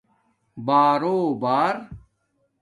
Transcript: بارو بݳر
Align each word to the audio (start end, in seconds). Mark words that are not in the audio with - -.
بارو 0.65 1.17
بݳر 1.41 1.75